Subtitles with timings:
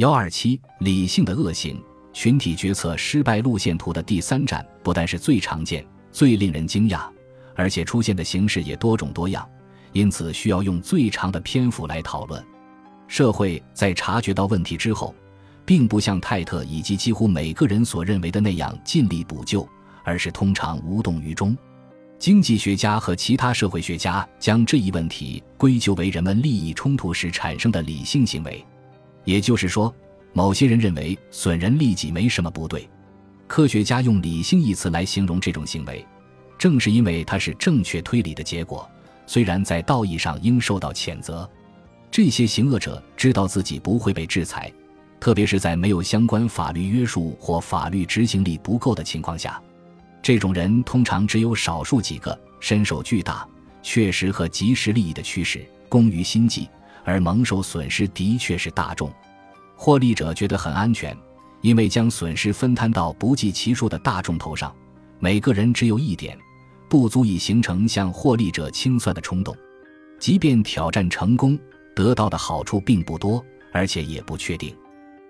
[0.00, 1.78] 幺二七理性的恶行
[2.14, 7.02] 群体决策失败路线图的第三站，不但是最常见、最令人惊讶，
[7.54, 9.46] 而且出现的形式也多种多样，
[9.92, 12.42] 因此需要用最长的篇幅来讨论。
[13.08, 15.14] 社会在察觉到问题之后，
[15.66, 19.68] 并不像泰特以及几乎每个人所认为的那样尽力补救，
[20.02, 21.54] 而是通常无动于衷。
[22.18, 28.64] 经济学家和其他社会学家将这一问题归咎为人们利益冲突时产生的理性行为，
[29.24, 29.94] 也就是说，
[30.32, 32.88] 某些人认为损人利己没什么不对。
[33.46, 36.06] 科学家用“理性”一词来形容这种行为，
[36.56, 38.88] 正是因为它是正确推理的结果，
[39.26, 41.48] 虽然在道义上应受到谴责。
[42.10, 44.72] 这些行恶者知道自己不会被制裁，
[45.18, 49.60] 特别是在没有相关法律约束或法律执行力不够的情况下。
[50.22, 53.46] 这种人通常只有少数几个，身受巨大、
[53.82, 56.68] 确实和及时利益的驱使，工于心计，
[57.04, 59.12] 而蒙受损失的确是大众。
[59.76, 61.16] 获利者觉得很安全，
[61.60, 64.74] 因为将损失分摊到不计其数的大众头上，
[65.18, 66.38] 每个人只有一点，
[66.88, 69.56] 不足以形成向获利者清算的冲动。
[70.18, 71.58] 即便挑战成功，
[71.96, 74.76] 得到的好处并不多，而且也不确定。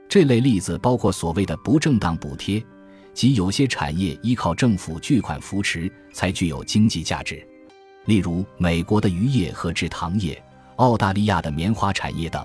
[0.08, 2.62] 这类例子包括所谓的不正当补贴。
[3.12, 7.44] 即有些产业依靠政府巨款扶持才具有经济价值，
[8.06, 10.40] 例如美国的渔业和制糖业、
[10.80, 12.44] 澳大利亚的棉花产业等。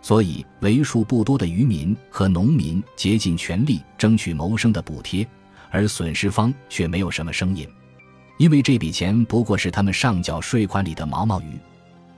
[0.00, 5.26] 所以，为数不多的渔民和农民竭尽全力争取谋生的补贴，
[5.70, 7.68] 而损失方却没有什么声音，
[8.38, 11.58] 因为这笔钱不过是他们上缴税款里的毛毛雨。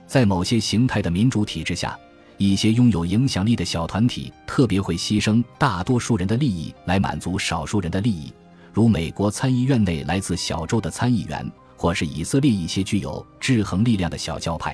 [0.07, 1.97] 在某些形态的民主体制下。
[2.41, 8.31] 一些拥有影响力的小团体特别会牺牲大多数人的利益来满足少数人的利益，
[8.71, 14.73] 如美国参议院内来自小州的参议员，或是以色列一些具有制衡力量的小教派。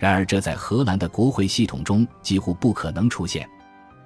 [0.00, 3.46] 然而，这在荷兰的国会系统中几乎不可能出现。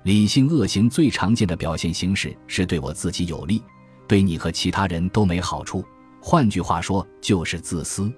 [0.03, 3.63] 理性恶行最常见的表现形式是对我自己有利，
[4.09, 5.85] 对你和其他人都没好处。
[6.21, 8.13] 换句话说，就是自私。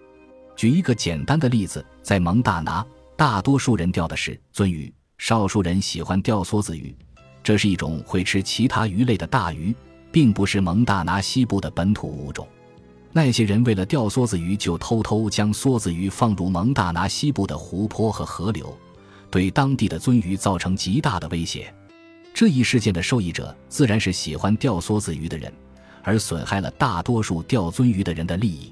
[0.56, 2.84] 举一个简单的例子，在蒙大拿。
[3.14, 6.96] 大多数人钓的是鳟鱼，少数人喜欢钓梭子鱼。
[7.42, 9.74] 这是一种会吃其他鱼类的大鱼，
[10.10, 12.48] 并不是蒙大拿西部的本土物种。
[13.16, 18.76] 那些人为了钓梭子鱼，就偷偷将梭子鱼放入蒙大拿西部的湖泊和河流，
[19.30, 21.72] 对当地的鳟鱼造成极大的威胁。
[22.34, 25.50] 这一事件的受益者自然是喜欢钓梭子鱼的人，
[26.02, 28.70] 而损害了大多数钓鳟鱼的人的利益。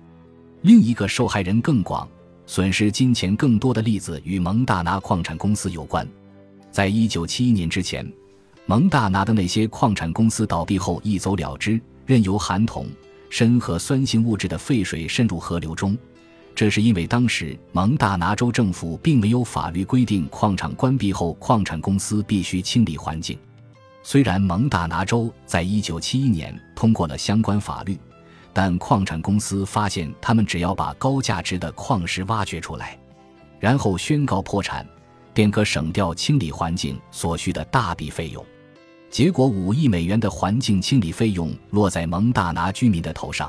[0.61, 2.07] 另一个受害人更广。
[2.45, 6.07] 损失金钱更多的例子与蒙大拿矿产公司有关。
[6.71, 8.07] 在一九七一年之前，
[8.67, 12.87] 蒙大拿的那些矿产公司倒闭后一走了之，任由含铜、
[13.31, 15.97] 砷和酸性物质的废水渗入河流中。
[16.55, 23.39] 这是因为当时蒙大拿州政府并没有法律规定矿场关闭后矿产公司必须清理环境。
[24.03, 27.99] 虽然蒙大拿州在一九七一年通过了相关法律。
[28.57, 32.97] 但矿产公司发现，他们只要把高价值的矿石挖掘出来，
[33.59, 34.87] 然后宣告破产，
[35.33, 38.47] 便可省掉清理环境所需的大笔费用。
[39.15, 43.49] 结果，五亿美元的环境清理费用落在蒙大拿居民的头上。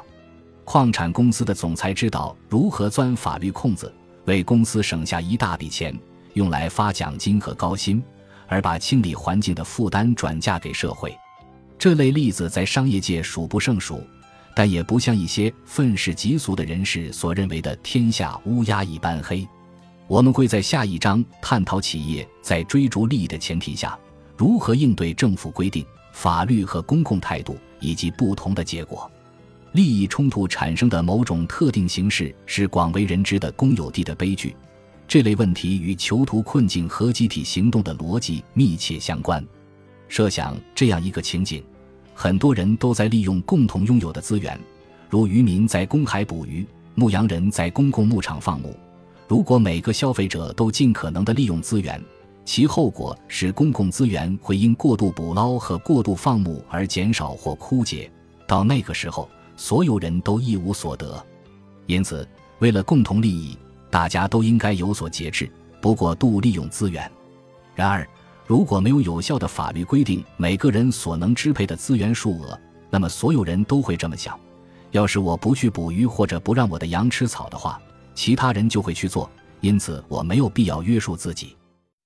[0.64, 3.92] 矿产公司的总裁知道如何钻法律空子，
[4.26, 5.98] 为公司省下一大笔钱，
[6.36, 8.00] 用来发奖金和高薪，
[8.46, 11.12] 而把清理环境的负担转嫁给社会。
[11.80, 14.03] 这类例子在商业界数不胜数。
[14.56, 19.46] 但也不像一些愤世嫉俗的人士所认为的“天下乌鸦一般黑”。
[20.06, 23.97] 我们会在下一章探讨企业在追逐利益的前提下，
[24.38, 29.09] 如何应对政府规定、法律和公共态度以及不同的结果。
[29.72, 34.56] 利益冲突产生的某种特定形式是广为人知的公有地的悲剧。
[35.07, 39.46] 这类问题与囚徒困境和集体行动的逻辑密切相关。
[40.07, 41.63] 设想这样一个情景。
[42.13, 44.57] 很多人都在利用共同拥有的资源，
[45.09, 46.66] 如渔民在公海捕鱼，
[46.96, 48.73] 牧羊人在公共牧场放牧。
[49.28, 52.02] 如果每个消费者都尽可能的利用资源，
[52.46, 58.09] 其后果是公共资源会因过度捕捞和过度放牧而减少或枯竭。
[58.47, 59.28] 到那个时候，
[59.58, 61.22] 所有人都一无所得。
[61.88, 62.26] 因此，
[62.59, 63.58] 为了共同利益，
[63.90, 65.50] 大家都应该有所节制，
[65.82, 67.12] 不过度利用资源。
[67.74, 68.08] 然而，
[68.46, 72.58] 如果没有有效的法律规定每个人所能支配的资源数额，
[72.91, 74.40] 那么所有人都会这么想：
[74.91, 77.82] 要是我不去捕鱼或者不让我的羊吃草的话，
[78.14, 79.28] 其他人就会去做。
[79.62, 81.54] 因此，我没有必要约束自己。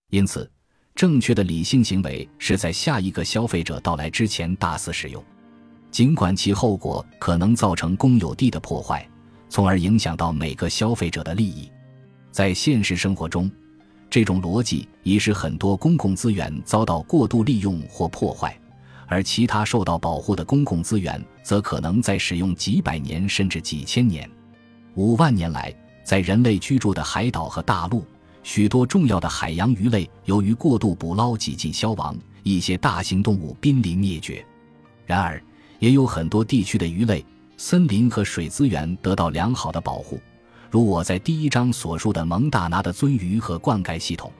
[0.09, 0.49] 因此，
[0.95, 5.23] 正确的理性行为是在下一个消费者到来之前大肆使用，
[5.91, 9.07] 尽管其后果可能造成公有地的破坏，
[9.49, 11.71] 从而影响到每个消费者的利益。
[12.31, 13.49] 在现实生活中。
[14.11, 18.59] 这种逻辑已使很多公共资源遭到过度利用或破坏，
[19.05, 24.27] 而其他受到保护的公共资源则可能在使用几百年甚至几千年。
[24.95, 25.71] 五万年来，
[26.03, 28.03] 在人类居住的海岛和大陆，
[28.51, 34.43] 许多重要的海洋鱼类由于过度捕捞几近消亡，一些大型动物濒临灭绝。
[35.05, 35.39] 然而，
[35.77, 37.23] 也有很多地区的鱼类、
[37.57, 40.19] 森林和水资源得到良好的保护，
[40.71, 44.31] 如我在第一章所述的蒙大拿的鳟鱼和灌溉系统。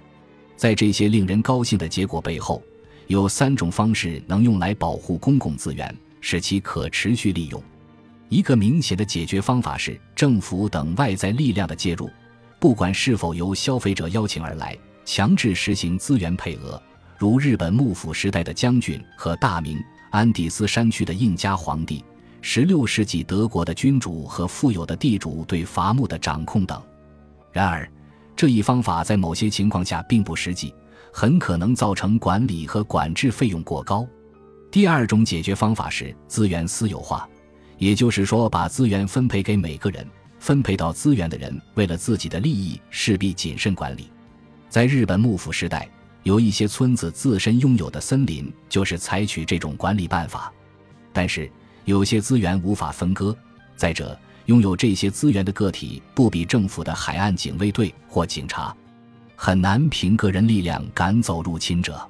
[0.57, 2.63] 在这些令人高兴的结果背后，
[3.05, 7.61] 有三种方式能用来保护公共资源，使其可持续利用。
[8.27, 12.09] 一个明显的解决方法是政府等外在力量的介入，
[12.59, 16.81] 不管是否由消费者邀请而来，强制实行资源配额，
[17.17, 19.77] 如日本幕府时代的将军和大明。
[20.11, 22.03] 安第斯山区的印加皇帝
[22.41, 26.81] ，16世纪德国的君主和富有的地主对伐木的掌控等。
[27.51, 27.87] 然而，
[28.35, 30.73] 这一方法在某些情况下并不实际，
[31.13, 34.03] 很可能造成管理和管制费用过高。
[34.71, 37.29] 第二种解决方法是资源私有化，
[37.77, 40.03] 也就是说，把资源分配给每个人。
[40.39, 44.09] 分配到资源的人为了自己的利益，势必谨慎管理。
[44.69, 45.89] 在日本幕府时代。
[46.23, 50.51] 有一些村子自身拥有的森林，就是采取这种管理办法。
[51.13, 51.49] 但是
[51.85, 53.35] 有些资源无法分割。
[53.77, 58.75] 再者，拥有这些资源的个体不比政府的海岸警卫队或警察，
[59.37, 62.05] 很难凭个人力量赶走入侵者。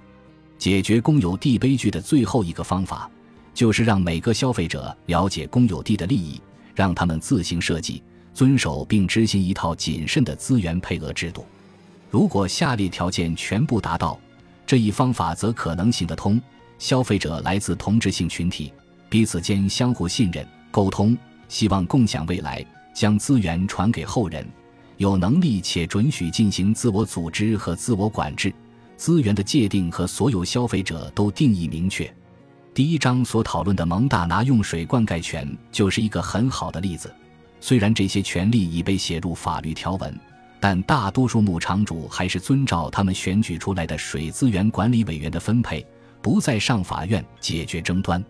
[0.57, 3.09] 解决公有地悲剧的最后一个方法，
[3.53, 6.41] 就是让每个消费者了解公有地的利益，
[6.73, 8.01] 让他们自行设计、
[8.33, 11.45] 遵守并执行一套谨慎的资源配额制度。
[12.09, 14.19] 如果下列条件全部达到，
[14.65, 16.41] 这一方法则可能行得通：
[16.77, 18.71] 消费者来自同质性群体，
[19.09, 21.17] 彼此间相互信任、沟通，
[21.47, 24.47] 希望共享未来，将资源传给后人，
[24.97, 28.53] 有能力且准许进行自我组织和自我管制。
[28.95, 32.11] 资源的界定和所有消费者都定义明确。
[32.73, 37.13] 第一章所讨论的蒙大拿用水灌溉权就是一个很好的例子。
[37.59, 40.19] 虽然这些权利已被写入法律条文。
[40.61, 45.85] 但大多数牧场主还是遵照他们选举出来的水资源管理委员的分配，
[46.21, 48.21] 不再上法院解决争端。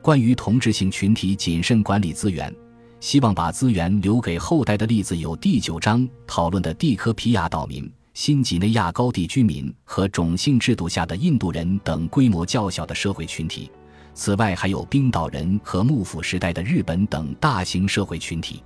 [0.00, 2.54] 关于同质性群体谨慎管理资源，
[3.00, 13.68] 希望把资源留给后代的例子有第九章讨论的蒂科皮亚岛民、新几内亚高地居民和种姓制度下的印度人等规模较小的社会群体。
[14.14, 18.62] 此外，还有冰岛人和幕府时代的日本等大型社会群体。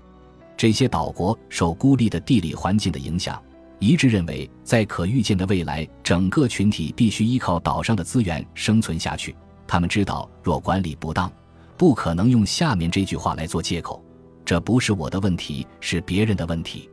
[0.56, 3.42] 这些岛国受孤立的地理环境的影响，
[3.78, 9.34] 一致认为，在可预见的未来，整个群体必须依靠岛上的资源生存下去。
[9.66, 11.30] 他们知道，若管理不当，
[11.76, 14.04] 不可能用下面这句话来做借口
[14.44, 16.90] ：“这不是我的问题，是别人的问题。”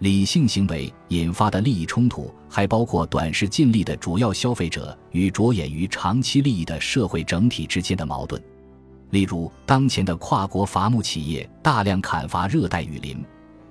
[0.00, 8.42] 理性行为引发的利益冲突，还包括短视尽力的主要消费者与着眼于长期利益的社会整体之间的矛盾。
[9.10, 13.22] 例如，当前的跨国伐木企业大量砍伐热带雨林，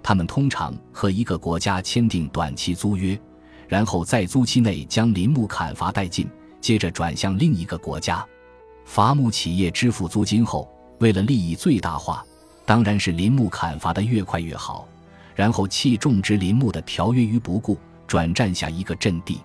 [0.04, 3.20] 他们通常和一个国家签订短期租约，
[3.68, 6.30] 然后在租期内将林木砍伐殆尽，
[6.62, 8.24] 接着转向另一个国家。
[8.86, 12.24] 伐木企业支付租金后，为了利益最大化，
[12.68, 14.88] 当然是林木砍伐的越快越好，
[15.40, 19.40] 然后弃种植林木的条约于不顾，转战下一个阵地。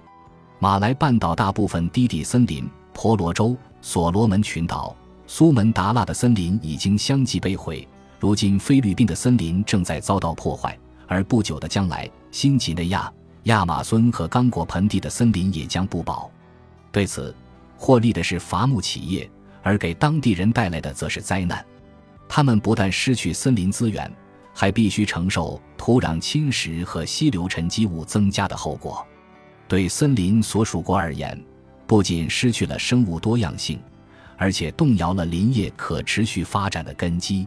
[0.59, 4.97] 马来半岛大部分低地森林、婆罗洲、所罗门群岛。
[5.29, 7.87] 苏门答腊的森林已经相继被毁，
[8.19, 13.09] 如今菲律宾的森林正在遭到破坏，而不久的将来，新几内亚、
[13.45, 16.29] 亚马孙和刚果盆地的森林也将不保。
[16.91, 17.33] 对此，
[17.79, 19.31] 获利的是伐木企业，
[19.63, 21.65] 而给当地人带来的则是灾难。
[22.29, 24.13] 他们不但失去森林资源，
[24.55, 29.07] 还必须承受土壤侵蚀和溪流沉积物增加的后果。
[29.69, 31.39] 对森林所属国而言，
[31.87, 33.79] 不仅失去了生物多样性。
[34.37, 37.47] 而且动摇了林业可持续发展的根基。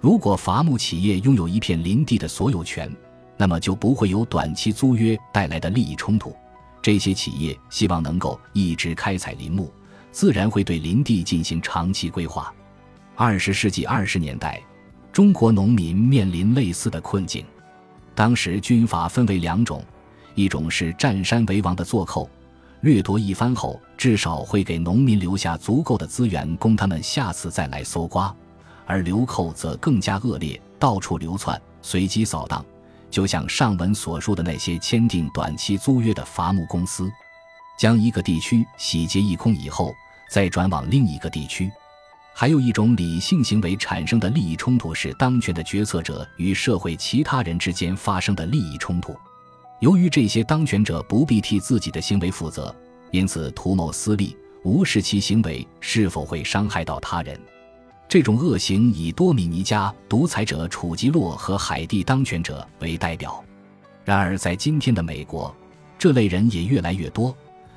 [0.00, 2.92] 如果伐木企业拥有一片林地的所有权，
[3.36, 6.34] 那么就不会有短期租约带来的利益冲突。
[6.82, 9.72] 这些企业希望能够一直开采林木，
[10.10, 12.52] 自然会对林地进行长期规划。
[13.14, 14.60] 二十世纪二十年代，
[15.16, 17.42] 中国农民面临类似的困境。
[18.14, 19.82] 当时军阀分为两种，
[20.34, 22.28] 一种是占山为王的做寇。
[22.82, 28.30] 掠夺一番后，至少会给农民留下足够的资源供他们下次再来搜刮；
[28.84, 32.62] 而流寇则更加恶劣，到处流窜，随机扫荡，
[33.10, 37.10] 就像上文所述的那些签订短期租约的伐木公司，
[37.78, 39.94] 将一个地区洗劫一空以后，
[40.30, 41.72] 再转往另一个地区。
[42.38, 49.16] 还有一种理性行为产生的利益冲突，是当权的决策者与社会其他人之间发生的利益冲突。
[49.80, 52.76] 由于这些当权者不必替自己的行为负责，
[53.10, 57.40] 因此图谋私利，无视其行为是否会伤害到他人。
[58.06, 63.42] 这种恶行以多米尼加独裁者楚吉洛和海地当权者为代表。
[64.04, 65.56] 然而，在今天的美国，
[65.98, 67.34] 这类人也越来越多。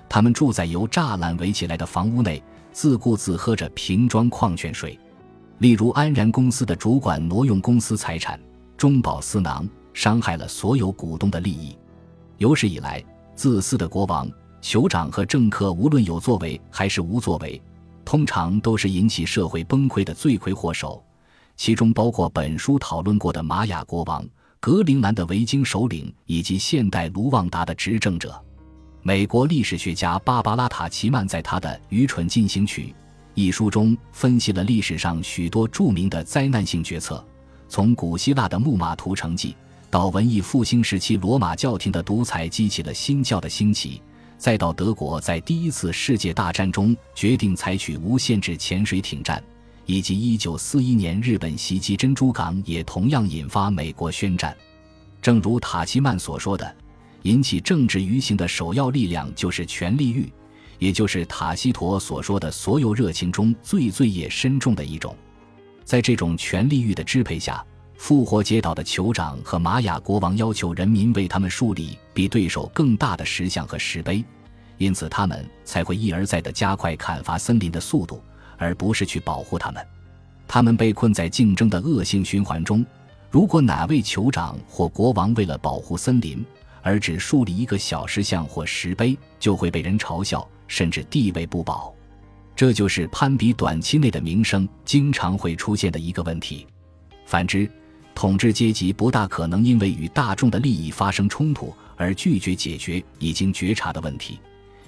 [0.09, 4.99] 他们住在由栅栏围起来的房屋内，自顾自喝着瓶装矿泉水。
[5.59, 8.39] 例如，安然公司的主管挪用公司财产，
[8.77, 11.77] 中饱私囊，伤害了所有股东的利益。
[12.37, 13.03] 有史以来，
[13.35, 17.61] 自私的国王、酋长和政客，无论有作为还是无作为。
[18.05, 21.03] 通常都是引起社会崩溃的罪魁祸首，
[21.57, 24.25] 其中包括本书讨论过的玛雅国王、
[24.59, 28.41] 格陵兰的维京首领以及现代卢旺达的执政者。
[29.09, 32.83] 美国历史学家芭芭拉·塔奇曼在他的《愚蠢进行曲》
[33.33, 37.25] 一书中分析了历史上许多著名的灾难性决策，
[37.67, 39.55] 从古希腊的木马屠城记
[39.89, 43.99] 到文艺复兴时期罗马教廷的独裁激起了新教的兴起。
[44.37, 49.43] 再到德国在第一次世界大战中决定采取无限制潜水艇战，
[49.87, 54.55] 以及1941年日本袭击珍珠港，也同样引发美国宣战。
[55.19, 56.75] 正如塔奇曼所说的，
[57.23, 60.31] 引起政治舆情的首要力量就是权力欲，
[60.77, 65.15] 也就是塔西佗所说的所有热情中最罪业深重的一种。
[65.83, 67.63] 在这种权力欲的支配下。
[67.99, 74.23] 复活节岛的酋长和玛雅国王要求人民为他们树立比对手更大的石像和石碑，
[74.77, 78.23] 因此他们才会一而再地加快砍伐森林的速度，
[78.57, 79.85] 而不是去保护他们。
[80.47, 82.85] 他们被困在竞争的恶性循环中。
[83.29, 86.43] 如果哪位酋长或国王为了保护森林
[86.81, 91.93] 而只树立一个小石像或石碑，就会被人嘲笑，甚至地位不保。
[92.55, 96.67] 这就是攀比短期内的名声经常会出现的一个问题。
[97.25, 97.69] 反之，
[98.13, 104.39] 统治阶级不大可能因为与大众的利益发生冲突而拒绝解决已经觉察的问题，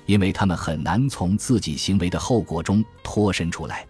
[0.05, 3.85] 因为他们很难从自己行为的后果中脱身出来。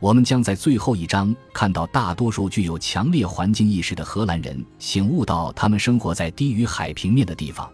[0.00, 7.70] 我们将在最后一章看到大多数具有强烈环境意识的荷兰人醒悟到，他们生活在低于海平面的地方，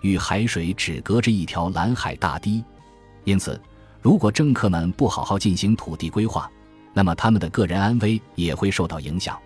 [0.00, 2.64] 与海水只隔着一条蓝海大堤。
[3.24, 3.60] 因此，
[4.00, 6.50] 如果政客们不好好进行土地规划，
[6.92, 9.38] 那么他们的个人安危也会受到影响。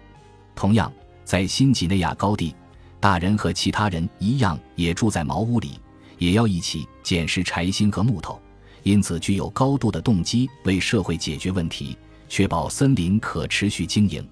[0.55, 0.93] 同样。
[1.25, 2.55] 在新几内亚高地，
[2.99, 5.79] 大人和其他人一样，也住在茅屋里，
[6.17, 8.41] 也要一起捡拾柴薪和木头，
[8.83, 11.95] 因此具有高度的动机为社会解决问题，
[12.29, 14.27] 确保森林可持续经营。